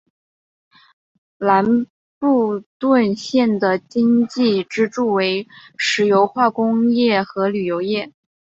[1.37, 1.85] 兰
[2.17, 8.11] 布顿县的经济支柱为石油化工业和旅游业。